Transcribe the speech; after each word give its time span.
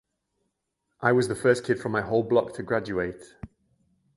I 1.01 1.11
was 1.11 1.27
the 1.27 1.35
first 1.35 1.63
kid 1.63 1.79
from 1.79 1.91
my 1.91 2.01
whole 2.01 2.23
block 2.23 2.55
to 2.55 2.63
graduate. 2.63 3.35